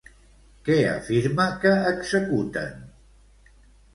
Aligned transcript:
Què 0.69 0.77
afirma 0.93 1.45
que 1.65 1.75
executen? 1.91 2.83